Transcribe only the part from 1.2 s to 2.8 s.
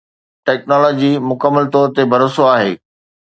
مڪمل طور تي ڀروسو آهي